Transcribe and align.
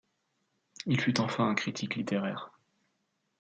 Il 0.87 0.99
fut 0.99 1.19
enfin 1.21 1.47
un 1.47 1.53
critique 1.53 1.93
littéraire. 1.95 2.51